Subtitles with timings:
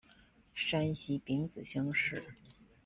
[0.55, 2.23] 山西丙子乡试。